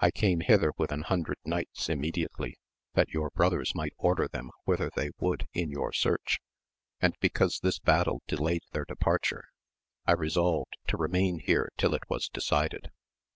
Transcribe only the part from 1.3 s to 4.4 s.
knights immediately that your brothers might order